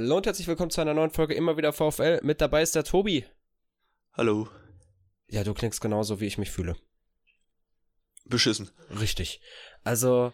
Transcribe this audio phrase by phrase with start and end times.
[0.00, 2.20] Hallo und herzlich willkommen zu einer neuen Folge immer wieder VfL.
[2.22, 3.26] Mit dabei ist der Tobi.
[4.12, 4.48] Hallo.
[5.26, 6.76] Ja, du klingst genauso, wie ich mich fühle.
[8.24, 8.70] Beschissen.
[9.00, 9.40] Richtig.
[9.82, 10.32] Also,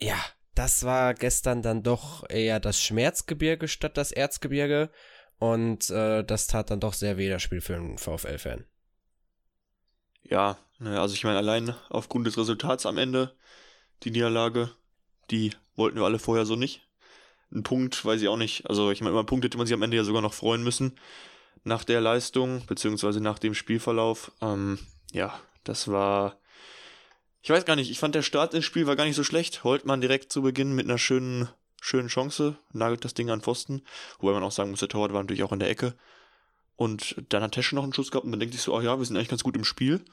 [0.00, 0.16] ja,
[0.56, 4.90] das war gestern dann doch eher das Schmerzgebirge statt das Erzgebirge.
[5.38, 8.66] Und äh, das tat dann doch sehr weh, das Spiel für einen VfL-Fan.
[10.24, 13.36] Ja, ne, also ich meine, allein aufgrund des Resultats am Ende,
[14.02, 14.72] die Niederlage,
[15.30, 16.82] die wollten wir alle vorher so nicht.
[17.54, 18.68] Ein Punkt, weiß ich auch nicht.
[18.68, 20.62] Also ich meine, über einen Punkt hätte man sich am Ende ja sogar noch freuen
[20.62, 20.98] müssen.
[21.64, 24.32] Nach der Leistung, beziehungsweise nach dem Spielverlauf.
[24.40, 24.78] Ähm,
[25.12, 26.38] ja, das war.
[27.42, 29.64] Ich weiß gar nicht, ich fand der Start ins Spiel war gar nicht so schlecht.
[29.64, 31.48] Holtmann direkt zu Beginn mit einer schönen,
[31.80, 33.82] schönen Chance, nagelt das Ding an Pfosten.
[34.18, 35.94] Wobei man auch sagen muss, der Torwart war natürlich auch in der Ecke.
[36.76, 38.98] Und dann hat Tesche noch einen Schuss gehabt und man denkt sich so, oh ja,
[38.98, 40.04] wir sind eigentlich ganz gut im Spiel.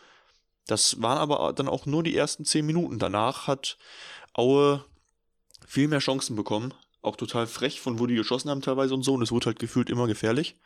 [0.67, 2.99] Das waren aber dann auch nur die ersten zehn Minuten.
[2.99, 3.77] Danach hat
[4.33, 4.85] Aue
[5.65, 6.73] viel mehr Chancen bekommen.
[7.01, 9.13] Auch total frech, von wo die geschossen haben teilweise und so.
[9.13, 10.57] Und es wurde halt gefühlt immer gefährlich.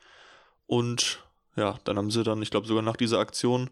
[0.66, 1.24] Und
[1.56, 3.70] ja, dann haben sie dann, ich glaube sogar nach dieser Aktion,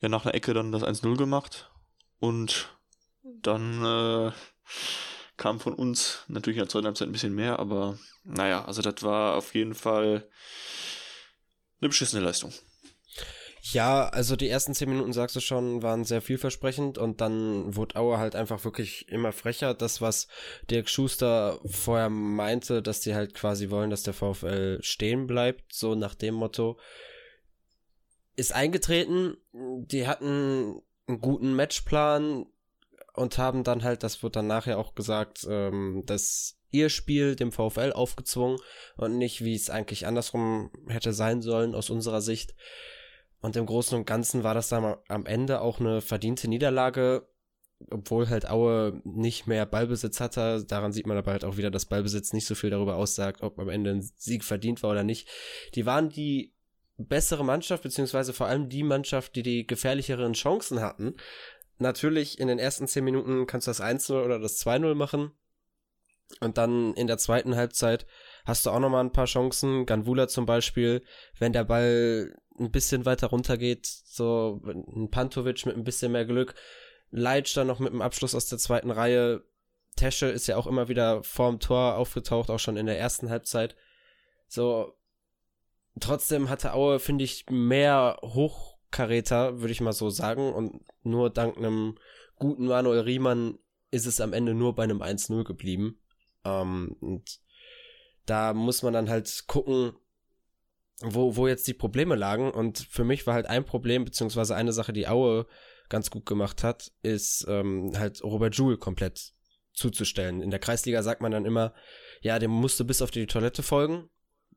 [0.00, 1.70] ja nach einer Ecke dann das 1-0 gemacht.
[2.20, 2.68] Und
[3.22, 4.32] dann äh,
[5.36, 9.02] kam von uns natürlich in der zweiten Halbzeit ein bisschen mehr, aber naja, also das
[9.02, 10.28] war auf jeden Fall
[11.80, 12.52] eine beschissene Leistung.
[13.64, 17.94] Ja, also die ersten zehn Minuten, sagst du schon, waren sehr vielversprechend und dann wurde
[17.94, 19.72] Aue halt einfach wirklich immer frecher.
[19.72, 20.26] Das, was
[20.68, 25.94] Dirk Schuster vorher meinte, dass die halt quasi wollen, dass der VfL stehen bleibt, so
[25.94, 26.76] nach dem Motto,
[28.34, 29.36] ist eingetreten.
[29.52, 32.46] Die hatten einen guten Matchplan
[33.14, 37.52] und haben dann halt, das wird dann nachher auch gesagt, ähm, dass ihr Spiel dem
[37.52, 38.58] VfL aufgezwungen
[38.96, 42.56] und nicht, wie es eigentlich andersrum hätte sein sollen aus unserer Sicht.
[43.42, 47.28] Und im Großen und Ganzen war das dann am Ende auch eine verdiente Niederlage,
[47.90, 50.64] obwohl halt Aue nicht mehr Ballbesitz hatte.
[50.64, 53.58] Daran sieht man aber halt auch wieder, dass Ballbesitz nicht so viel darüber aussagt, ob
[53.58, 55.28] am Ende ein Sieg verdient war oder nicht.
[55.74, 56.54] Die waren die
[56.96, 61.16] bessere Mannschaft, beziehungsweise vor allem die Mannschaft, die die gefährlicheren Chancen hatten.
[61.78, 65.32] Natürlich in den ersten zehn Minuten kannst du das 1-0 oder das 2-0 machen.
[66.40, 68.06] Und dann in der zweiten Halbzeit
[68.44, 69.86] hast du auch nochmal ein paar Chancen.
[69.86, 71.02] Ganvula zum Beispiel,
[71.38, 76.24] wenn der Ball ein bisschen weiter runter geht, so ein Pantovic mit ein bisschen mehr
[76.24, 76.54] Glück,
[77.10, 79.44] Leitsch dann noch mit dem Abschluss aus der zweiten Reihe.
[79.96, 83.76] Tesche ist ja auch immer wieder vorm Tor aufgetaucht, auch schon in der ersten Halbzeit.
[84.48, 84.96] So,
[86.00, 90.52] trotzdem hatte Aue, finde ich, mehr Hochkaräter, würde ich mal so sagen.
[90.52, 91.98] Und nur dank einem
[92.36, 93.58] guten Manuel Riemann
[93.90, 96.00] ist es am Ende nur bei einem 1-0 geblieben.
[96.44, 97.41] Ähm, und
[98.26, 99.92] da muss man dann halt gucken,
[101.00, 102.50] wo, wo jetzt die Probleme lagen.
[102.50, 105.46] Und für mich war halt ein Problem, beziehungsweise eine Sache, die Aue
[105.88, 109.32] ganz gut gemacht hat, ist ähm, halt Robert Joule komplett
[109.74, 110.40] zuzustellen.
[110.40, 111.74] In der Kreisliga sagt man dann immer,
[112.20, 114.08] ja, dem musste bis auf die Toilette folgen.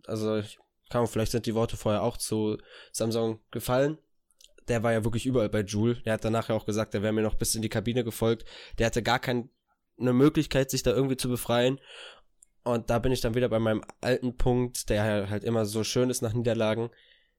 [0.05, 0.41] Also,
[0.89, 2.57] kann, vielleicht sind die Worte vorher auch zu
[2.91, 3.97] Samsung gefallen.
[4.67, 5.95] Der war ja wirklich überall bei Joule.
[6.05, 8.45] Der hat danach ja auch gesagt, der wäre mir noch bis in die Kabine gefolgt.
[8.77, 9.49] Der hatte gar keine
[9.97, 11.79] Möglichkeit, sich da irgendwie zu befreien.
[12.65, 16.09] Und da bin ich dann wieder bei meinem alten Punkt, der halt immer so schön
[16.09, 16.89] ist nach Niederlagen.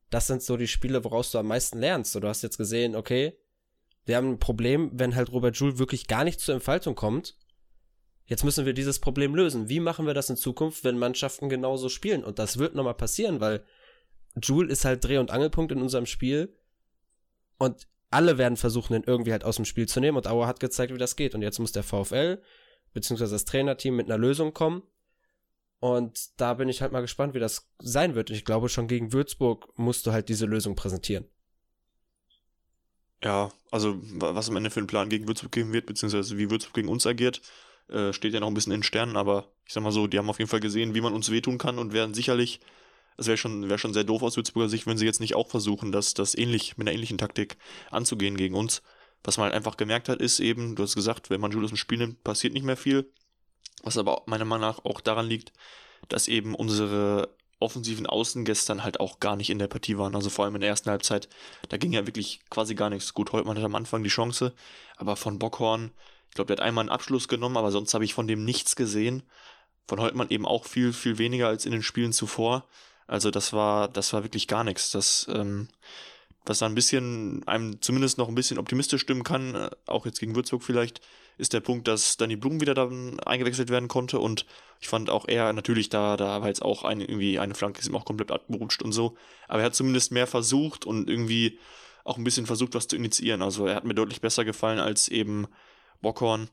[0.09, 2.13] Das sind so die Spiele, woraus du am meisten lernst.
[2.13, 3.37] So, du hast jetzt gesehen, okay,
[4.05, 7.37] wir haben ein Problem, wenn halt Robert Joule wirklich gar nicht zur Entfaltung kommt.
[8.27, 9.69] Jetzt müssen wir dieses Problem lösen.
[9.69, 12.23] Wie machen wir das in Zukunft, wenn Mannschaften genauso spielen?
[12.23, 13.65] Und das wird nochmal passieren, weil
[14.41, 16.57] Joule ist halt Dreh- und Angelpunkt in unserem Spiel.
[17.59, 20.17] Und alle werden versuchen, ihn irgendwie halt aus dem Spiel zu nehmen.
[20.17, 21.35] Und Auer hat gezeigt, wie das geht.
[21.35, 22.41] Und jetzt muss der VfL,
[22.93, 24.85] beziehungsweise das Trainerteam mit einer Lösung kommen.
[25.79, 28.31] Und da bin ich halt mal gespannt, wie das sein wird.
[28.31, 31.27] Ich glaube, schon gegen Würzburg musst du halt diese Lösung präsentieren.
[33.23, 36.75] Ja, also was am Ende für einen Plan gegen Würzburg geben wird, beziehungsweise wie Würzburg
[36.75, 37.41] gegen uns agiert,
[37.89, 40.31] äh, steht ja noch ein bisschen in Sternen, aber ich sag mal so, die haben
[40.31, 42.61] auf jeden Fall gesehen, wie man uns wehtun kann und werden sicherlich,
[43.17, 45.49] es wäre schon, wäre schon sehr doof aus Würzburger Sicht, wenn sie jetzt nicht auch
[45.49, 47.57] versuchen, das, das ähnlich, mit einer ähnlichen Taktik
[47.91, 48.83] anzugehen gegen uns.
[49.25, 51.77] Was man halt einfach gemerkt hat, ist eben, du hast gesagt, wenn man Julius ein
[51.77, 53.11] Spiel nimmt, passiert nicht mehr viel.
[53.83, 55.53] Was aber meiner Meinung nach auch daran liegt,
[56.09, 57.29] dass eben unsere
[57.59, 60.15] offensiven Außen gestern halt auch gar nicht in der Partie waren.
[60.15, 61.29] Also vor allem in der ersten Halbzeit,
[61.69, 63.15] da ging ja wirklich quasi gar nichts.
[63.15, 64.53] Gut, Holtmann hat am Anfang die Chance,
[64.97, 65.93] aber von Bockhorn,
[66.29, 68.77] ich glaube, der hat einmal einen Abschluss genommen, aber sonst habe ich von dem nichts
[68.77, 69.23] gesehen.
[69.89, 72.67] Von Holtmann eben auch viel, viel weniger als in den Spielen zuvor.
[73.07, 74.91] Also das war, das war wirklich gar nichts.
[74.91, 75.69] Das, ähm,
[76.45, 80.21] was da ein bisschen, einem zumindest noch ein bisschen optimistisch stimmen kann, äh, auch jetzt
[80.21, 81.01] gegen Würzburg vielleicht,
[81.39, 84.19] ist der Punkt, dass Danny Blum wieder dann eingewechselt werden konnte.
[84.19, 84.47] Und
[84.81, 87.89] ich fand auch er natürlich da, da war jetzt auch eine, irgendwie eine Flanke ist
[87.89, 89.17] ihm auch komplett abgerutscht und so,
[89.49, 91.59] aber er hat zumindest mehr versucht und irgendwie
[92.05, 93.43] auch ein bisschen versucht, was zu initiieren.
[93.43, 95.47] Also er hat mir deutlich besser gefallen als eben
[96.01, 96.49] Bockhorn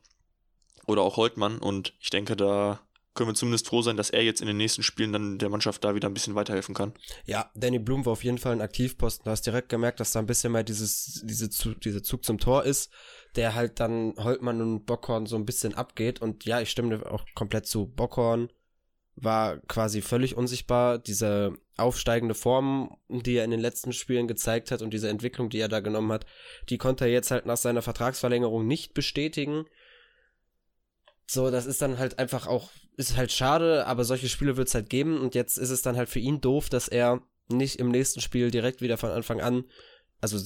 [0.86, 1.58] oder auch Holtmann.
[1.58, 2.80] Und ich denke, da
[3.14, 5.84] können wir zumindest froh sein, dass er jetzt in den nächsten Spielen dann der Mannschaft
[5.84, 6.94] da wieder ein bisschen weiterhelfen kann.
[7.26, 9.24] Ja, Danny Blum war auf jeden Fall ein Aktivposten.
[9.24, 12.64] Du hast direkt gemerkt, dass da ein bisschen mehr dieses, diese, dieser Zug zum Tor
[12.64, 12.90] ist,
[13.36, 16.20] der halt dann Holtmann und Bockhorn so ein bisschen abgeht.
[16.20, 17.86] Und ja, ich stimme dir auch komplett zu.
[17.86, 18.50] Bockhorn
[19.16, 20.98] war quasi völlig unsichtbar.
[20.98, 25.60] Diese aufsteigende Form, die er in den letzten Spielen gezeigt hat und diese Entwicklung, die
[25.60, 26.26] er da genommen hat,
[26.68, 29.66] die konnte er jetzt halt nach seiner Vertragsverlängerung nicht bestätigen.
[31.26, 34.74] So, das ist dann halt einfach auch, ist halt schade, aber solche Spiele wird es
[34.74, 37.90] halt geben und jetzt ist es dann halt für ihn doof, dass er nicht im
[37.90, 39.64] nächsten Spiel direkt wieder von Anfang an,
[40.20, 40.38] also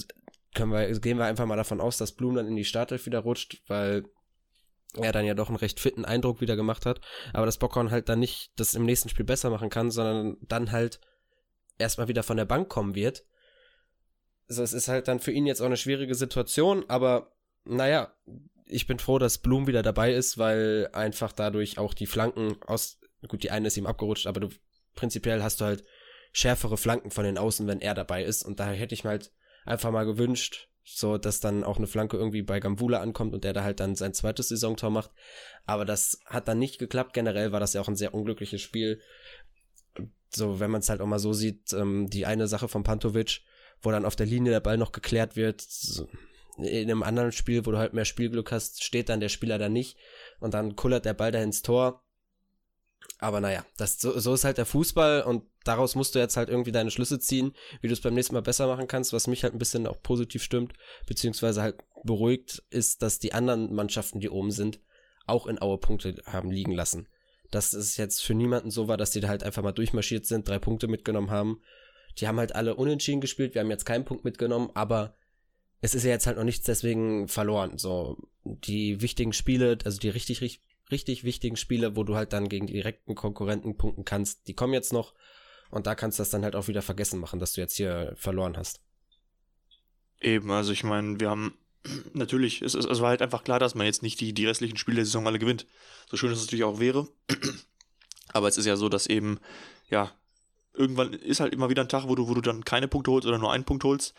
[0.54, 3.20] können wir, gehen wir einfach mal davon aus, dass Blum dann in die Startelf wieder
[3.20, 4.04] rutscht, weil
[4.94, 7.00] er dann ja doch einen recht fitten Eindruck wieder gemacht hat,
[7.32, 10.72] aber dass Bockhorn halt dann nicht das im nächsten Spiel besser machen kann, sondern dann
[10.72, 11.00] halt
[11.76, 13.24] erstmal wieder von der Bank kommen wird.
[14.48, 17.32] Also es ist halt dann für ihn jetzt auch eine schwierige Situation, aber
[17.64, 18.12] naja,
[18.68, 23.00] ich bin froh, dass Blum wieder dabei ist, weil einfach dadurch auch die Flanken aus,
[23.26, 24.48] gut, die eine ist ihm abgerutscht, aber du,
[24.94, 25.84] prinzipiell hast du halt
[26.32, 29.32] schärfere Flanken von den Außen, wenn er dabei ist und daher hätte ich mir halt
[29.64, 33.52] einfach mal gewünscht, so dass dann auch eine Flanke irgendwie bei Gambula ankommt und der
[33.52, 35.10] da halt dann sein zweites Saisontor macht.
[35.66, 37.12] Aber das hat dann nicht geklappt.
[37.12, 39.00] Generell war das ja auch ein sehr unglückliches Spiel.
[40.30, 43.42] So, wenn man es halt auch mal so sieht, ähm, die eine Sache von Pantovic,
[43.82, 46.08] wo dann auf der Linie der Ball noch geklärt wird, so,
[46.58, 49.68] in einem anderen Spiel, wo du halt mehr Spielglück hast, steht dann der Spieler da
[49.68, 49.96] nicht
[50.40, 52.02] und dann kullert der Ball da ins Tor.
[53.20, 56.48] Aber naja, das, so, so ist halt der Fußball und daraus musst du jetzt halt
[56.48, 59.42] irgendwie deine Schlüsse ziehen, wie du es beim nächsten Mal besser machen kannst, was mich
[59.42, 60.72] halt ein bisschen auch positiv stimmt,
[61.06, 64.80] beziehungsweise halt beruhigt, ist, dass die anderen Mannschaften, die oben sind,
[65.26, 67.08] auch in Aue Punkte haben liegen lassen.
[67.50, 70.48] Dass es jetzt für niemanden so war, dass die da halt einfach mal durchmarschiert sind,
[70.48, 71.60] drei Punkte mitgenommen haben.
[72.18, 75.16] Die haben halt alle unentschieden gespielt, wir haben jetzt keinen Punkt mitgenommen, aber
[75.80, 77.78] es ist ja jetzt halt noch nichts deswegen verloren.
[77.78, 82.48] So, die wichtigen Spiele, also die richtig, richtig, richtig wichtigen Spiele, wo du halt dann
[82.48, 85.14] gegen direkten Konkurrenten punkten kannst, die kommen jetzt noch.
[85.70, 88.14] Und da kannst du das dann halt auch wieder vergessen machen, dass du jetzt hier
[88.16, 88.80] verloren hast.
[90.20, 91.54] Eben, also ich meine, wir haben
[92.14, 94.78] natürlich, es, es, es war halt einfach klar, dass man jetzt nicht die, die restlichen
[94.78, 95.66] Spiele der Saison alle gewinnt.
[96.10, 97.06] So schön es natürlich auch wäre.
[98.32, 99.38] Aber es ist ja so, dass eben,
[99.88, 100.12] ja,
[100.74, 103.26] irgendwann ist halt immer wieder ein Tag, wo du, wo du dann keine Punkte holst
[103.26, 104.14] oder nur einen Punkt holst.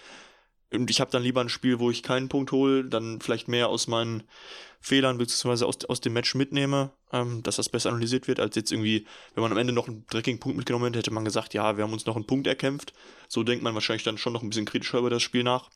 [0.72, 3.70] Und ich habe dann lieber ein Spiel, wo ich keinen Punkt hole, dann vielleicht mehr
[3.70, 4.24] aus meinen
[4.80, 5.66] Fehlern bzw.
[5.66, 9.42] Aus, aus dem Match mitnehme, ähm, dass das besser analysiert wird, als jetzt irgendwie, wenn
[9.42, 11.94] man am Ende noch einen dreckigen Punkt mitgenommen hätte, hätte man gesagt, ja, wir haben
[11.94, 12.94] uns noch einen Punkt erkämpft.
[13.28, 15.70] So denkt man wahrscheinlich dann schon noch ein bisschen kritischer über das Spiel nach.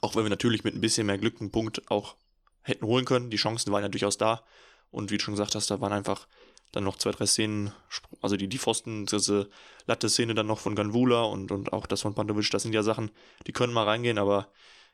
[0.00, 2.16] Auch wenn wir natürlich mit ein bisschen mehr Glück einen Punkt auch
[2.62, 3.30] hätten holen können.
[3.30, 4.42] Die Chancen waren ja durchaus da.
[4.90, 6.26] Und wie du schon gesagt hast, da waren einfach
[6.72, 7.72] dann noch zwei, drei Szenen,
[8.20, 9.48] also die, die Pfosten, diese
[9.86, 13.10] Latte-Szene dann noch von Ganvula und, und auch das von Pantovic, das sind ja Sachen,
[13.46, 14.48] die können mal reingehen, aber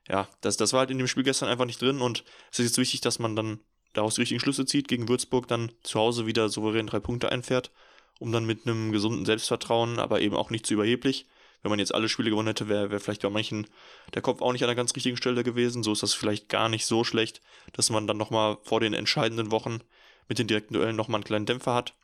[0.08, 2.66] ja, das, das war halt in dem Spiel gestern einfach nicht drin und es ist
[2.66, 3.60] jetzt wichtig, dass man dann
[3.92, 7.70] daraus die richtigen Schlüsse zieht, gegen Würzburg dann zu Hause wieder souverän drei Punkte einfährt,
[8.18, 11.26] um dann mit einem gesunden Selbstvertrauen, aber eben auch nicht zu überheblich.
[11.62, 13.68] Wenn man jetzt alle Spiele gewonnen hätte, wäre wär vielleicht bei manchen
[14.14, 15.84] der Kopf auch nicht an der ganz richtigen Stelle gewesen.
[15.84, 17.40] So ist das vielleicht gar nicht so schlecht,
[17.72, 19.80] dass man dann nochmal vor den entscheidenden Wochen
[20.28, 21.94] mit den direkten Duellen nochmal einen kleinen Dämpfer hat,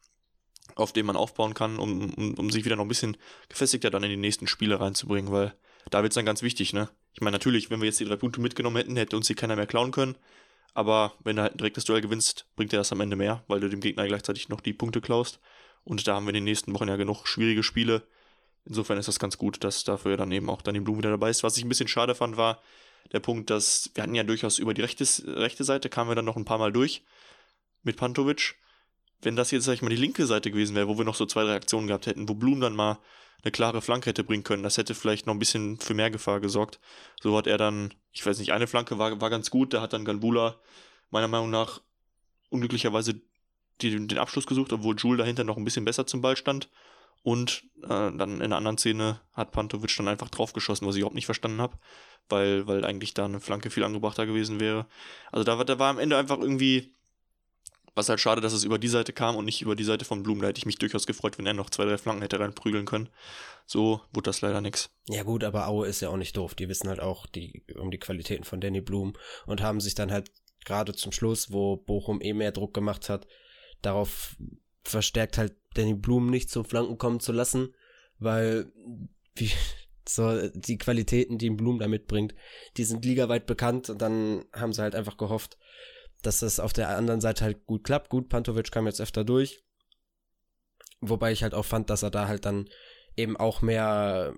[0.74, 3.16] auf den man aufbauen kann, um, um, um sich wieder noch ein bisschen
[3.48, 5.54] gefestigter dann in die nächsten Spiele reinzubringen, weil
[5.90, 6.88] da wird es dann ganz wichtig, ne?
[7.14, 9.56] Ich meine, natürlich, wenn wir jetzt die drei Punkte mitgenommen hätten, hätte uns hier keiner
[9.56, 10.16] mehr klauen können.
[10.74, 13.58] Aber wenn du halt ein direktes Duell gewinnst, bringt dir das am Ende mehr, weil
[13.58, 15.40] du dem Gegner gleichzeitig noch die Punkte klaust.
[15.82, 18.02] Und da haben wir in den nächsten Wochen ja genug schwierige Spiele.
[18.64, 21.30] Insofern ist das ganz gut, dass dafür dann eben auch dann die Blumen wieder dabei
[21.30, 21.42] ist.
[21.42, 22.62] Was ich ein bisschen schade fand, war
[23.12, 26.26] der Punkt, dass wir hatten ja durchaus über die rechte, rechte Seite kamen wir dann
[26.26, 27.02] noch ein paar Mal durch
[27.82, 28.56] mit Pantovic.
[29.20, 31.26] Wenn das jetzt, sag ich mal, die linke Seite gewesen wäre, wo wir noch so
[31.26, 32.98] zwei, drei Aktionen gehabt hätten, wo Blum dann mal
[33.42, 36.40] eine klare Flanke hätte bringen können, das hätte vielleicht noch ein bisschen für mehr Gefahr
[36.40, 36.80] gesorgt.
[37.20, 39.92] So hat er dann, ich weiß nicht, eine Flanke war, war ganz gut, da hat
[39.92, 40.56] dann Ganbula
[41.10, 41.80] meiner Meinung nach
[42.50, 43.20] unglücklicherweise
[43.80, 46.68] die, den Abschluss gesucht, obwohl Jules dahinter noch ein bisschen besser zum Ball stand.
[47.22, 51.16] Und äh, dann in einer anderen Szene hat Pantovic dann einfach draufgeschossen, was ich überhaupt
[51.16, 51.76] nicht verstanden habe,
[52.28, 54.86] weil, weil eigentlich da eine Flanke viel angebrachter gewesen wäre.
[55.32, 56.94] Also da, da war am Ende einfach irgendwie
[57.98, 60.22] was halt schade, dass es über die Seite kam und nicht über die Seite von
[60.22, 60.40] Blum.
[60.40, 63.10] Da hätte ich mich durchaus gefreut, wenn er noch zwei, drei Flanken hätte reinprügeln können.
[63.66, 64.90] So wurde das leider nichts.
[65.08, 66.54] Ja gut, aber Aue ist ja auch nicht doof.
[66.54, 69.14] Die wissen halt auch die, um die Qualitäten von Danny Blum
[69.46, 70.30] und haben sich dann halt
[70.64, 73.26] gerade zum Schluss, wo Bochum eh mehr Druck gemacht hat,
[73.82, 74.36] darauf
[74.84, 77.74] verstärkt halt Danny Blum nicht zum Flanken kommen zu lassen,
[78.18, 78.72] weil
[79.34, 79.50] wie,
[80.08, 82.34] so die Qualitäten, die Blum da mitbringt,
[82.76, 85.58] die sind ligaweit bekannt und dann haben sie halt einfach gehofft,
[86.22, 88.10] dass das auf der anderen Seite halt gut klappt.
[88.10, 89.62] Gut, Pantovic kam jetzt öfter durch.
[91.00, 92.68] Wobei ich halt auch fand, dass er da halt dann
[93.16, 94.34] eben auch mehr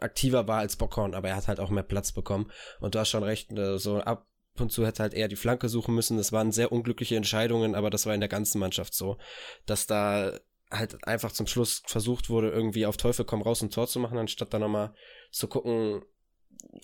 [0.00, 2.50] aktiver war als Bockhorn, aber er hat halt auch mehr Platz bekommen.
[2.80, 4.26] Und du hast schon recht, äh, so ab
[4.58, 6.18] und zu hätte halt eher die Flanke suchen müssen.
[6.18, 9.16] Das waren sehr unglückliche Entscheidungen, aber das war in der ganzen Mannschaft so,
[9.64, 10.38] dass da
[10.70, 14.18] halt einfach zum Schluss versucht wurde, irgendwie auf Teufel komm raus ein Tor zu machen,
[14.18, 14.94] anstatt da nochmal
[15.30, 16.02] zu gucken,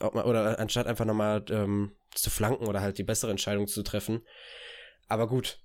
[0.00, 4.22] oder anstatt einfach nochmal ähm, zu flanken oder halt die bessere Entscheidung zu treffen.
[5.06, 5.60] Aber gut,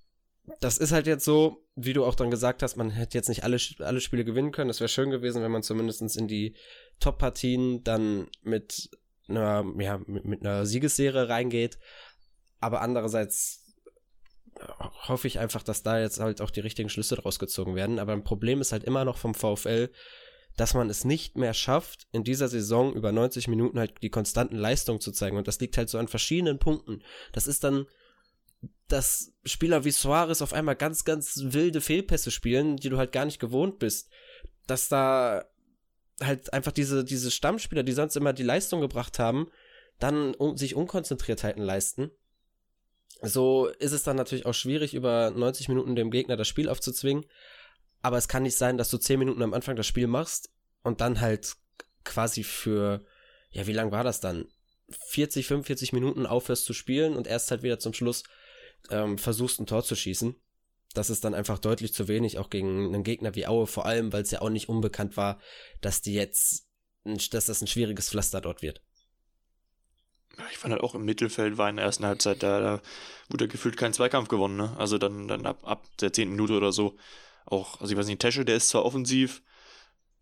[0.59, 3.43] das ist halt jetzt so, wie du auch dann gesagt hast, man hätte jetzt nicht
[3.43, 4.69] alle, alle Spiele gewinnen können.
[4.69, 6.55] Es wäre schön gewesen, wenn man zumindest in die
[6.99, 8.89] Top-Partien dann mit
[9.27, 11.79] einer, ja, mit, mit einer Siegesserie reingeht.
[12.59, 13.63] Aber andererseits
[14.59, 14.65] äh,
[15.07, 17.99] hoffe ich einfach, dass da jetzt halt auch die richtigen Schlüsse draus gezogen werden.
[17.99, 19.89] Aber ein Problem ist halt immer noch vom VfL,
[20.55, 24.55] dass man es nicht mehr schafft, in dieser Saison über 90 Minuten halt die konstanten
[24.55, 25.37] Leistungen zu zeigen.
[25.37, 27.01] Und das liegt halt so an verschiedenen Punkten.
[27.31, 27.87] Das ist dann,
[28.87, 33.25] dass Spieler wie Suarez auf einmal ganz, ganz wilde Fehlpässe spielen, die du halt gar
[33.25, 34.09] nicht gewohnt bist.
[34.67, 35.45] Dass da
[36.21, 39.47] halt einfach diese, diese Stammspieler, die sonst immer die Leistung gebracht haben,
[39.99, 42.11] dann um, sich Unkonzentriertheiten leisten.
[43.21, 47.25] So ist es dann natürlich auch schwierig, über 90 Minuten dem Gegner das Spiel aufzuzwingen.
[48.03, 50.51] Aber es kann nicht sein, dass du 10 Minuten am Anfang das Spiel machst
[50.83, 51.55] und dann halt
[52.03, 53.03] quasi für,
[53.49, 54.45] ja, wie lang war das dann?
[55.07, 58.23] 40, 45 Minuten aufhörst zu spielen und erst halt wieder zum Schluss
[58.91, 60.35] ähm, versuchst ein Tor zu schießen.
[60.93, 64.11] Das ist dann einfach deutlich zu wenig, auch gegen einen Gegner wie Aue, vor allem,
[64.11, 65.39] weil es ja auch nicht unbekannt war,
[65.79, 66.67] dass die jetzt,
[67.05, 68.83] dass das ein schwieriges Pflaster dort wird.
[70.51, 72.81] Ich fand halt auch im Mittelfeld war in der ersten Halbzeit, da, da
[73.29, 74.75] wurde gefühlt kein Zweikampf gewonnen, ne?
[74.77, 76.97] Also dann, dann ab, ab der zehnten Minute oder so
[77.45, 79.41] auch, also ich weiß nicht, Tesche, der ist zwar offensiv,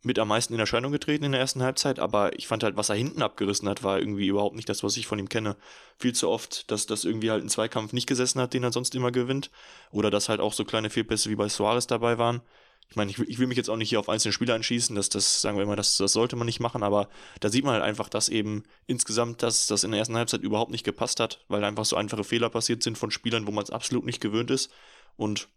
[0.04, 2.90] mit am meisten in Erscheinung getreten in der ersten Halbzeit, aber ich fand halt, was
[2.90, 5.56] er hinten abgerissen hat, war irgendwie überhaupt nicht das, was ich von ihm kenne.
[6.00, 8.96] Viel zu oft, dass das irgendwie halt ein Zweikampf nicht gesessen hat, den er sonst
[8.96, 9.52] immer gewinnt.
[9.92, 12.42] Oder dass halt auch so kleine Fehlpässe wie bei Suarez dabei waren.
[12.90, 15.10] Ich meine, ich, ich will mich jetzt auch nicht hier auf einzelne Spieler einschießen, dass
[15.10, 17.08] das, sagen wir immer, das, das sollte man nicht machen, aber
[17.40, 20.72] da sieht man halt einfach, dass eben insgesamt das, das in der ersten Halbzeit überhaupt
[20.72, 23.70] nicht gepasst hat, weil einfach so einfache Fehler passiert sind von Spielern, wo man es
[23.70, 24.72] absolut nicht gewöhnt ist.
[25.16, 25.48] Und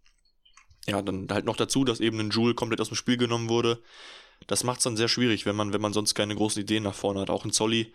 [0.87, 3.81] ja, dann halt noch dazu, dass eben ein Joule komplett aus dem Spiel genommen wurde
[4.47, 6.95] das macht es dann sehr schwierig, wenn man, wenn man sonst keine großen Ideen nach
[6.95, 7.31] vorne hat.
[7.31, 7.95] Auch ein Zolli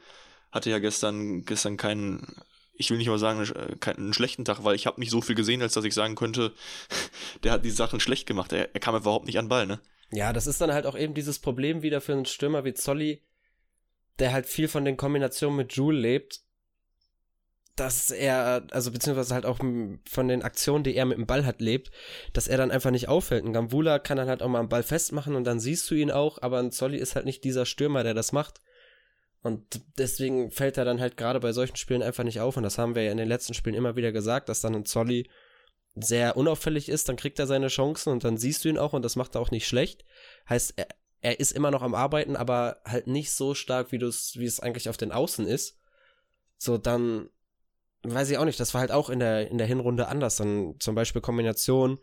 [0.51, 2.35] hatte ja gestern, gestern keinen,
[2.73, 3.47] ich will nicht mal sagen,
[3.79, 6.53] keinen schlechten Tag, weil ich habe nicht so viel gesehen, als dass ich sagen könnte,
[7.43, 8.51] der hat die Sachen schlecht gemacht.
[8.51, 9.79] Er, er kam überhaupt nicht an Ball, ne?
[10.11, 13.21] Ja, das ist dann halt auch eben dieses Problem wieder für einen Stürmer wie Zolli,
[14.17, 16.41] der halt viel von den Kombinationen mit Jule lebt
[17.79, 21.61] dass er, also beziehungsweise halt auch von den Aktionen, die er mit dem Ball hat,
[21.61, 21.91] lebt,
[22.33, 23.45] dass er dann einfach nicht auffällt.
[23.45, 26.11] Ein Gambula kann dann halt auch mal am Ball festmachen und dann siehst du ihn
[26.11, 28.61] auch, aber ein Zolli ist halt nicht dieser Stürmer, der das macht.
[29.41, 32.57] Und deswegen fällt er dann halt gerade bei solchen Spielen einfach nicht auf.
[32.57, 34.85] Und das haben wir ja in den letzten Spielen immer wieder gesagt, dass dann ein
[34.85, 35.29] Zolli
[35.95, 39.03] sehr unauffällig ist, dann kriegt er seine Chancen und dann siehst du ihn auch und
[39.03, 40.05] das macht er auch nicht schlecht.
[40.47, 40.87] Heißt, er,
[41.21, 44.89] er ist immer noch am Arbeiten, aber halt nicht so stark, wie wie es eigentlich
[44.89, 45.77] auf den Außen ist.
[46.57, 47.29] So, dann
[48.03, 50.37] weiß ich auch nicht, das war halt auch in der, in der Hinrunde anders.
[50.37, 51.99] Dann zum Beispiel Kombination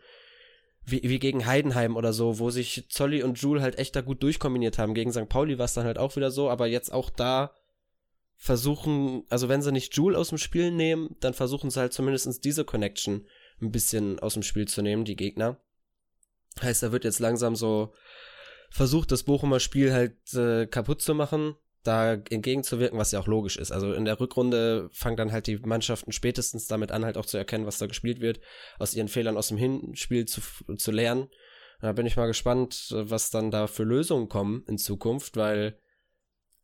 [0.85, 4.23] wie, wie gegen Heidenheim oder so, wo sich Zolli und Jule halt echt da gut
[4.23, 4.93] durchkombiniert haben.
[4.93, 5.27] Gegen St.
[5.27, 7.53] Pauli war es dann halt auch wieder so, aber jetzt auch da
[8.37, 12.43] versuchen, also wenn sie nicht Jule aus dem Spiel nehmen, dann versuchen sie halt zumindest
[12.45, 13.27] diese Connection
[13.61, 15.57] ein bisschen aus dem Spiel zu nehmen, die Gegner.
[16.61, 17.93] Heißt, da wird jetzt langsam so
[18.69, 21.55] versucht, das Bochumer Spiel halt äh, kaputt zu machen
[21.87, 23.71] da entgegenzuwirken, was ja auch logisch ist.
[23.71, 27.37] Also in der Rückrunde fangen dann halt die Mannschaften spätestens damit an, halt auch zu
[27.37, 28.39] erkennen, was da gespielt wird,
[28.77, 30.41] aus ihren Fehlern aus dem Hinspiel zu,
[30.77, 31.29] zu lernen.
[31.81, 35.79] Da bin ich mal gespannt, was dann da für Lösungen kommen in Zukunft, weil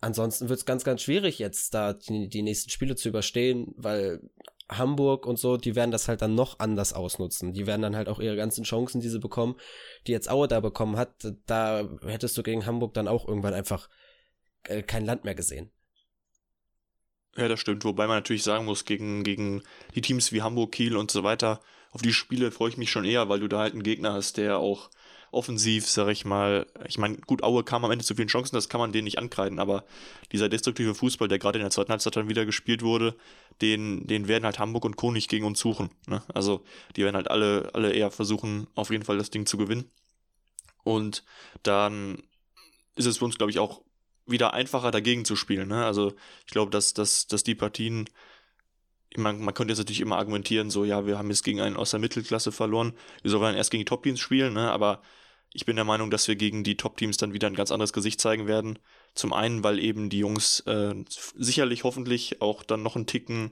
[0.01, 4.21] ansonsten wird es ganz, ganz schwierig jetzt da die, die nächsten Spiele zu überstehen, weil
[4.69, 7.53] Hamburg und so, die werden das halt dann noch anders ausnutzen.
[7.53, 9.55] Die werden dann halt auch ihre ganzen Chancen, die sie bekommen,
[10.07, 11.13] die jetzt Aue da bekommen hat,
[11.45, 13.89] da hättest du gegen Hamburg dann auch irgendwann einfach
[14.67, 15.71] äh, kein Land mehr gesehen.
[17.35, 17.83] Ja, das stimmt.
[17.83, 19.63] Wobei man natürlich sagen muss, gegen, gegen
[19.95, 23.05] die Teams wie Hamburg, Kiel und so weiter, auf die Spiele freue ich mich schon
[23.05, 24.89] eher, weil du da halt einen Gegner hast, der auch
[25.33, 28.69] offensiv, sag ich mal, ich meine, gut, Aue kam am Ende zu vielen Chancen, das
[28.69, 29.83] kann man denen nicht ankreiden, aber
[30.31, 33.15] dieser destruktive Fußball, der gerade in der zweiten Halbzeit dann wieder gespielt wurde,
[33.61, 35.89] den, den werden halt Hamburg und nicht gegen uns suchen.
[36.07, 36.21] Ne?
[36.33, 36.63] Also
[36.95, 39.89] die werden halt alle, alle eher versuchen, auf jeden Fall das Ding zu gewinnen.
[40.83, 41.23] Und
[41.63, 42.21] dann
[42.95, 43.81] ist es für uns, glaube ich, auch
[44.25, 45.69] wieder einfacher dagegen zu spielen.
[45.69, 45.85] Ne?
[45.85, 46.13] Also
[46.45, 48.09] ich glaube, dass, dass, dass die Partien,
[49.17, 51.91] man, man könnte jetzt natürlich immer argumentieren, so ja, wir haben jetzt gegen einen aus
[51.91, 54.71] der Mittelklasse verloren, wir sollen erst gegen die Top-Teams spielen, ne?
[54.71, 55.01] aber
[55.53, 58.19] ich bin der Meinung, dass wir gegen die Top-Teams dann wieder ein ganz anderes Gesicht
[58.19, 58.79] zeigen werden.
[59.13, 63.51] Zum einen, weil eben die Jungs äh, sicherlich hoffentlich auch dann noch einen Ticken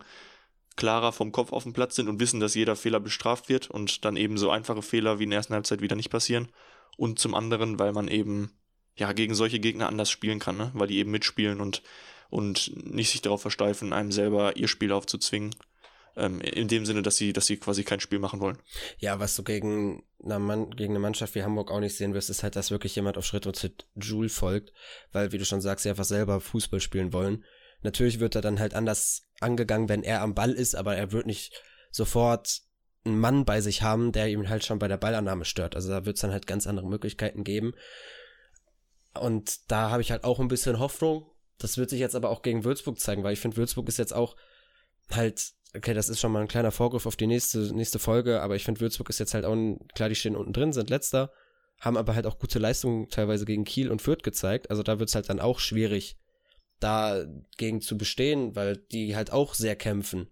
[0.75, 4.03] klarer vom Kopf auf dem Platz sind und wissen, dass jeder Fehler bestraft wird und
[4.03, 6.47] dann eben so einfache Fehler wie in der ersten Halbzeit wieder nicht passieren.
[6.97, 8.51] Und zum anderen, weil man eben
[9.01, 10.69] ja, gegen solche Gegner anders spielen kann, ne?
[10.75, 11.81] weil die eben mitspielen und,
[12.29, 15.55] und nicht sich darauf versteifen, einem selber ihr Spiel aufzuzwingen.
[16.15, 18.59] Ähm, in dem Sinne, dass sie, dass sie quasi kein Spiel machen wollen.
[18.99, 22.29] Ja, was du gegen, eine Mann, gegen eine Mannschaft wie Hamburg auch nicht sehen wirst,
[22.29, 24.71] ist halt, dass wirklich jemand auf Schritt und Tritt Joule folgt,
[25.11, 27.43] weil, wie du schon sagst, sie einfach selber Fußball spielen wollen.
[27.81, 31.25] Natürlich wird er dann halt anders angegangen, wenn er am Ball ist, aber er wird
[31.25, 32.61] nicht sofort
[33.03, 35.75] einen Mann bei sich haben, der ihm halt schon bei der Ballannahme stört.
[35.75, 37.73] Also da wird es dann halt ganz andere Möglichkeiten geben.
[39.19, 41.25] Und da habe ich halt auch ein bisschen Hoffnung.
[41.57, 44.13] Das wird sich jetzt aber auch gegen Würzburg zeigen, weil ich finde, Würzburg ist jetzt
[44.13, 44.35] auch
[45.11, 48.55] halt, okay, das ist schon mal ein kleiner Vorgriff auf die nächste, nächste Folge, aber
[48.55, 51.31] ich finde, Würzburg ist jetzt halt auch, ein, klar, die stehen unten drin, sind letzter,
[51.79, 54.69] haben aber halt auch gute Leistungen teilweise gegen Kiel und Fürth gezeigt.
[54.69, 56.17] Also da wird es halt dann auch schwierig,
[56.79, 60.29] dagegen zu bestehen, weil die halt auch sehr kämpfen.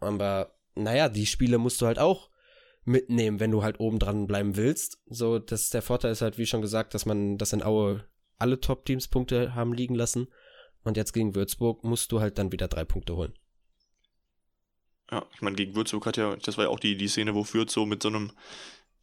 [0.00, 2.30] Aber naja, die Spiele musst du halt auch
[2.84, 4.98] mitnehmen, wenn du halt oben dran bleiben willst.
[5.06, 8.04] So, dass der Vorteil ist halt, wie schon gesagt, dass man, dass in Aue
[8.42, 10.28] alle Top-Teams Punkte haben liegen lassen.
[10.84, 13.32] Und jetzt gegen Würzburg musst du halt dann wieder drei Punkte holen.
[15.10, 17.44] Ja, ich meine, gegen Würzburg hat ja, das war ja auch die, die Szene, wo
[17.44, 18.32] Fürth so mit so einem,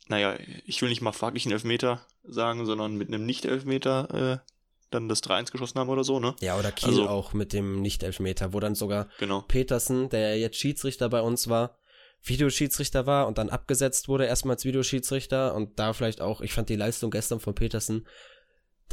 [0.07, 4.51] naja, ich will nicht mal fraglichen Elfmeter sagen, sondern mit einem Nicht-Elfmeter äh,
[4.89, 6.35] dann das 3-1 geschossen haben oder so, ne?
[6.41, 9.41] Ja, oder Kiel also, auch mit dem Nicht-Elfmeter, wo dann sogar genau.
[9.47, 11.77] Petersen, der jetzt Schiedsrichter bei uns war,
[12.23, 16.69] Videoschiedsrichter war und dann abgesetzt wurde, erstmal als Videoschiedsrichter und da vielleicht auch, ich fand
[16.69, 18.07] die Leistung gestern von Petersen,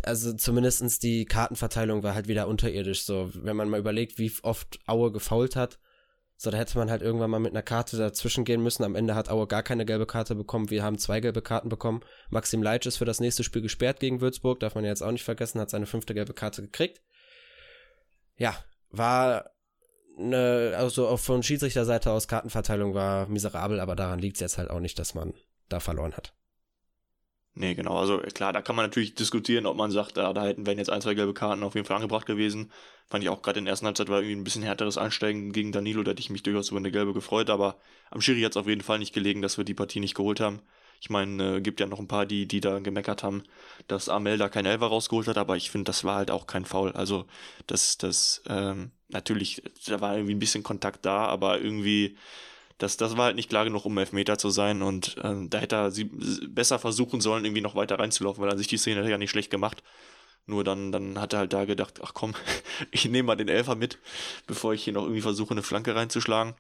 [0.04, 4.78] also zumindestens die Kartenverteilung war halt wieder unterirdisch, so, wenn man mal überlegt, wie oft
[4.86, 5.78] Aue gefault hat,
[6.38, 8.84] so, da hätte man halt irgendwann mal mit einer Karte dazwischen gehen müssen.
[8.84, 10.68] Am Ende hat Aue gar keine gelbe Karte bekommen.
[10.68, 12.02] Wir haben zwei gelbe Karten bekommen.
[12.28, 14.60] Maxim Leitsch ist für das nächste Spiel gesperrt gegen Würzburg.
[14.60, 15.60] Darf man ja jetzt auch nicht vergessen.
[15.60, 17.00] Hat seine fünfte gelbe Karte gekriegt.
[18.36, 18.54] Ja,
[18.90, 19.50] war
[20.18, 24.70] eine, also auch von Schiedsrichterseite aus Kartenverteilung war miserabel, aber daran liegt es jetzt halt
[24.70, 25.32] auch nicht, dass man
[25.70, 26.34] da verloren hat.
[27.58, 27.96] Nee, genau.
[27.96, 30.90] Also klar, da kann man natürlich diskutieren, ob man sagt, da, da hätten wären jetzt
[30.90, 32.70] ein, zwei gelbe Karten auf jeden Fall angebracht gewesen.
[33.08, 35.72] Fand ich auch gerade in der ersten Halbzeit war irgendwie ein bisschen härteres Einsteigen gegen
[35.72, 37.78] Danilo, da hätte ich mich durchaus über eine gelbe gefreut, aber
[38.10, 40.38] am Schiri hat es auf jeden Fall nicht gelegen, dass wir die Partie nicht geholt
[40.40, 40.60] haben.
[41.00, 43.42] Ich meine, äh, gibt ja noch ein paar, die, die da gemeckert haben,
[43.88, 46.64] dass Amel da kein Elfer rausgeholt hat, aber ich finde, das war halt auch kein
[46.66, 46.92] Foul.
[46.92, 47.26] Also,
[47.66, 52.16] das, das, ähm, natürlich, da war irgendwie ein bisschen Kontakt da, aber irgendwie,
[52.78, 55.76] das, das war halt nicht klar genug, um Elfmeter zu sein und ähm, da hätte
[55.76, 59.08] er sie besser versuchen sollen, irgendwie noch weiter reinzulaufen, weil an sich die Szene hat
[59.08, 59.82] ja nicht schlecht gemacht.
[60.48, 62.34] Nur dann, dann hat er halt da gedacht, ach komm,
[62.90, 63.98] ich nehme mal den Elfer mit,
[64.46, 66.54] bevor ich hier noch irgendwie versuche, eine Flanke reinzuschlagen.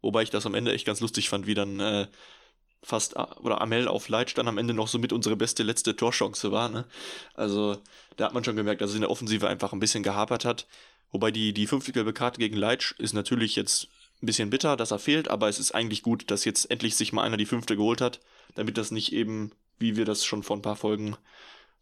[0.00, 2.06] Wobei ich das am Ende echt ganz lustig fand, wie dann äh,
[2.82, 6.52] fast, oder Amel auf Leitsch dann am Ende noch so mit unsere beste letzte Torchance
[6.52, 6.68] war.
[6.68, 6.86] Ne?
[7.34, 7.78] Also
[8.16, 10.66] da hat man schon gemerkt, dass es in der Offensive einfach ein bisschen gehapert hat.
[11.10, 13.88] Wobei die, die fünfte gelbe Karte gegen Leitsch ist natürlich jetzt
[14.24, 17.12] ein bisschen bitter, dass er fehlt, aber es ist eigentlich gut, dass jetzt endlich sich
[17.12, 18.20] mal einer die fünfte geholt hat,
[18.54, 21.16] damit das nicht eben, wie wir das schon vor ein paar Folgen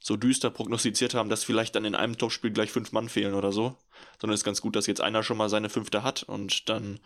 [0.00, 3.52] so düster prognostiziert haben, dass vielleicht dann in einem Topspiel gleich fünf Mann fehlen oder
[3.52, 3.76] so,
[4.20, 6.98] sondern es ist ganz gut, dass jetzt einer schon mal seine fünfte hat und dann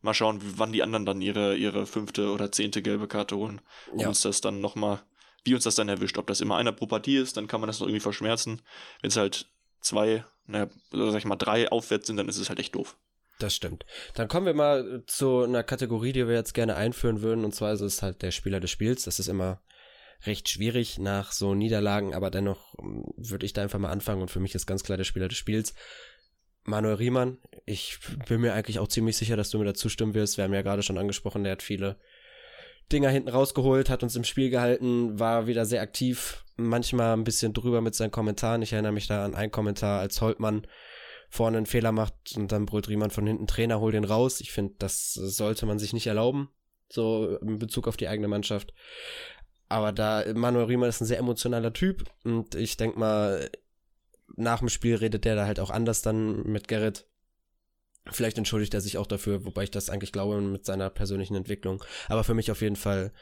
[0.00, 4.00] mal schauen, wann die anderen dann ihre, ihre fünfte oder zehnte gelbe Karte holen, um
[4.00, 4.08] ja.
[4.08, 5.02] uns das dann nochmal,
[5.42, 6.18] wie uns das dann erwischt.
[6.18, 8.62] Ob das immer einer pro Partie ist, dann kann man das noch irgendwie verschmerzen.
[9.00, 12.60] Wenn es halt zwei, naja, sag ich mal, drei aufwärts sind, dann ist es halt
[12.60, 12.96] echt doof.
[13.38, 13.84] Das stimmt.
[14.14, 17.72] Dann kommen wir mal zu einer Kategorie, die wir jetzt gerne einführen würden, und zwar
[17.72, 19.04] ist es halt der Spieler des Spiels.
[19.04, 19.60] Das ist immer
[20.26, 24.30] recht schwierig nach so Niederlagen, aber dennoch ähm, würde ich da einfach mal anfangen und
[24.30, 25.74] für mich ist ganz klar der Spieler des Spiels.
[26.64, 30.38] Manuel Riemann, ich bin mir eigentlich auch ziemlich sicher, dass du mir da zustimmen wirst.
[30.38, 31.98] Wir haben ja gerade schon angesprochen, der hat viele
[32.90, 37.52] Dinger hinten rausgeholt, hat uns im Spiel gehalten, war wieder sehr aktiv, manchmal ein bisschen
[37.52, 38.62] drüber mit seinen Kommentaren.
[38.62, 40.66] Ich erinnere mich da an einen Kommentar, als Holtmann
[41.34, 44.40] vorne einen Fehler macht und dann brüllt Riemann von hinten, Trainer, hol den raus.
[44.40, 46.48] Ich finde, das sollte man sich nicht erlauben,
[46.88, 48.72] so in Bezug auf die eigene Mannschaft.
[49.68, 53.50] Aber da, Manuel Riemann ist ein sehr emotionaler Typ und ich denke mal,
[54.36, 57.08] nach dem Spiel redet der da halt auch anders dann mit Gerrit.
[58.12, 61.82] Vielleicht entschuldigt er sich auch dafür, wobei ich das eigentlich glaube mit seiner persönlichen Entwicklung.
[62.08, 63.12] Aber für mich auf jeden Fall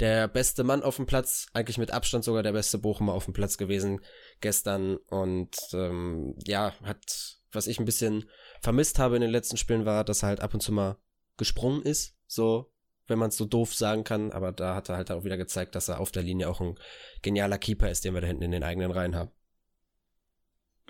[0.00, 3.34] der beste Mann auf dem Platz, eigentlich mit Abstand sogar der beste Bochumer auf dem
[3.34, 4.00] Platz gewesen
[4.40, 4.96] gestern.
[4.96, 8.28] Und ähm, ja, hat, was ich ein bisschen
[8.60, 10.96] vermisst habe in den letzten Spielen, war, dass er halt ab und zu mal
[11.36, 12.16] gesprungen ist.
[12.26, 12.72] So,
[13.06, 14.30] wenn man es so doof sagen kann.
[14.32, 16.78] Aber da hat er halt auch wieder gezeigt, dass er auf der Linie auch ein
[17.22, 19.30] genialer Keeper ist, den wir da hinten in den eigenen Reihen haben.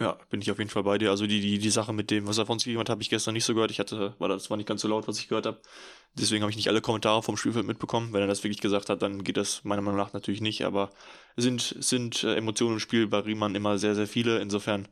[0.01, 1.11] Ja, bin ich auf jeden Fall bei dir.
[1.11, 3.35] Also die, die, die Sache mit dem, was er von sich jemand habe ich gestern
[3.35, 3.71] nicht so gehört.
[3.71, 5.61] Ich hatte, war das war nicht ganz so laut, was ich gehört habe.
[6.15, 8.15] Deswegen habe ich nicht alle Kommentare vom Spielfeld mitbekommen.
[8.15, 10.65] Wenn er das wirklich gesagt hat, dann geht das meiner Meinung nach natürlich nicht.
[10.65, 10.89] Aber
[11.37, 14.39] sind, sind äh, Emotionen im Spiel bei Riemann immer sehr, sehr viele.
[14.41, 14.89] Insofern,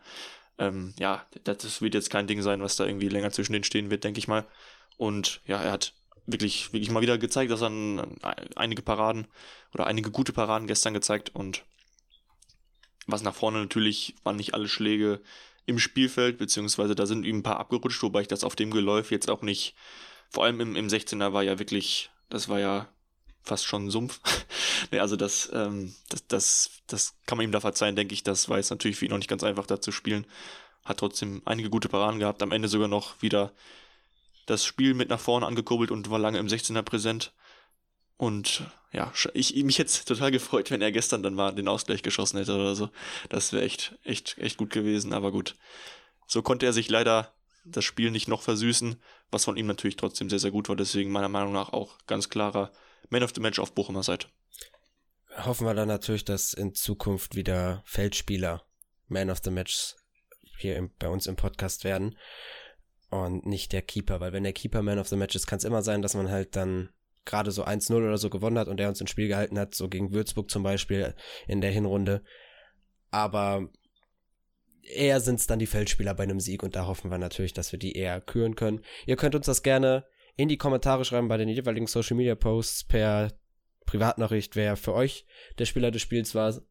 [0.59, 3.91] ähm, ja, das wird jetzt kein Ding sein, was da irgendwie länger zwischen denen stehen
[3.91, 4.47] wird, denke ich mal.
[4.97, 5.95] Und ja, er hat
[6.27, 8.19] wirklich, wirklich mal wieder gezeigt, dass er ein,
[8.57, 9.27] einige Paraden
[9.73, 11.65] oder einige gute Paraden gestern gezeigt und
[13.07, 15.23] was nach vorne natürlich waren nicht alle Schläge
[15.65, 19.11] im Spielfeld, beziehungsweise da sind ihm ein paar abgerutscht, wobei ich das auf dem Geläuf
[19.11, 19.75] jetzt auch nicht
[20.31, 22.89] vor allem im, im 16er war ja wirklich, das war ja
[23.43, 24.21] fast schon Sumpf.
[24.91, 28.23] nee, also das, ähm, das, das, das kann man ihm da verzeihen, denke ich.
[28.23, 30.27] Das war jetzt natürlich für ihn noch nicht ganz einfach, da zu spielen.
[30.85, 32.43] Hat trotzdem einige gute Paraden gehabt.
[32.43, 33.53] Am Ende sogar noch wieder
[34.47, 37.33] das Spiel mit nach vorne angekurbelt und war lange im 16er präsent.
[38.17, 42.39] Und ja, ich, mich hätte total gefreut, wenn er gestern dann mal den Ausgleich geschossen
[42.39, 42.91] hätte oder so.
[43.29, 45.13] Das wäre echt, echt, echt gut gewesen.
[45.13, 45.55] Aber gut,
[46.27, 47.33] so konnte er sich leider
[47.65, 50.77] das Spiel nicht noch versüßen, was von ihm natürlich trotzdem sehr, sehr gut war.
[50.77, 52.73] Deswegen meiner Meinung nach auch ganz klarer
[53.11, 54.29] Man of the Match auf Bochumer Seite.
[55.37, 58.65] Hoffen wir dann natürlich, dass in Zukunft wieder Feldspieler
[59.07, 59.95] Man of the Match
[60.59, 62.17] hier im, bei uns im Podcast werden
[63.11, 65.65] und nicht der Keeper, weil wenn der Keeper Man of the Match ist, kann es
[65.65, 66.91] immer sein, dass man halt dann
[67.25, 69.89] gerade so 1-0 oder so gewonnen hat und er uns ins Spiel gehalten hat, so
[69.89, 71.15] gegen Würzburg zum Beispiel
[71.47, 72.23] in der Hinrunde.
[73.11, 73.69] Aber
[74.83, 77.73] eher sind es dann die Feldspieler bei einem Sieg und da hoffen wir natürlich, dass
[77.73, 78.83] wir die eher küren können.
[79.07, 80.05] Ihr könnt uns das gerne
[80.39, 83.33] in die Kommentare schreiben bei den jeweiligen Social Media Posts per
[83.87, 85.27] Privatnachricht, wer für euch
[85.59, 86.63] der Spieler des Spiels war.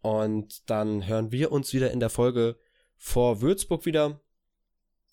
[0.00, 2.56] Und dann hören wir uns wieder in der Folge
[2.96, 4.20] vor Würzburg wieder.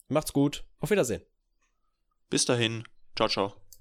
[0.10, 0.64] Macht's gut.
[0.80, 1.24] Auf Wiedersehen.
[2.30, 2.84] Bis dahin.
[3.16, 3.67] Ciao, ciao.